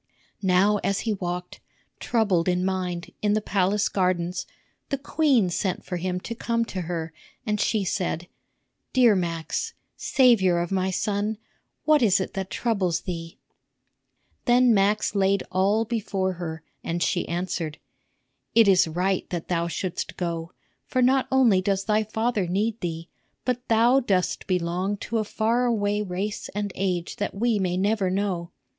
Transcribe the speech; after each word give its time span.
Now 0.41 0.77
as 0.83 1.01
he 1.01 1.13
walked, 1.13 1.59
troubled 1.99 2.47
in 2.49 2.65
mind, 2.65 3.11
in 3.21 3.33
the 3.33 3.39
palace 3.39 3.87
gardens, 3.87 4.47
the 4.89 4.97
queen 4.97 5.51
sent 5.51 5.85
for 5.85 5.97
him 5.97 6.19
to 6.21 6.33
come 6.33 6.65
to 6.73 6.81
her, 6.89 7.13
and 7.45 7.61
she 7.61 7.83
said: 7.83 8.27
"Dear 8.93 9.15
Max, 9.15 9.75
savior 9.95 10.57
of 10.57 10.71
my 10.71 10.89
son, 10.89 11.37
what 11.83 12.01
is 12.01 12.19
it 12.19 12.33
that 12.33 12.49
troubles 12.49 13.01
thee?" 13.01 13.37
Then 14.45 14.73
Max 14.73 15.13
laid 15.13 15.43
all 15.51 15.85
before 15.85 16.33
her, 16.33 16.63
and 16.83 17.03
she 17.03 17.27
answered: 17.29 17.77
"It 18.55 18.67
is 18.67 18.87
right 18.87 19.29
that 19.29 19.49
thou 19.49 19.67
shouldst 19.67 20.17
go, 20.17 20.51
for 20.87 21.03
not 21.03 21.27
only 21.31 21.61
does 21.61 21.83
thy 21.85 22.03
father 22.05 22.47
need 22.47 22.81
thee, 22.81 23.07
but 23.45 23.67
thou 23.67 23.99
dost 23.99 24.47
belong 24.47 24.97
to 24.97 25.19
a 25.19 25.23
far 25.23 25.65
away 25.67 26.01
race 26.01 26.49
and 26.55 26.71
age 26.73 27.17
that 27.17 27.35
we 27.35 27.59
may 27.59 27.77
never 27.77 28.09
know. 28.09 28.49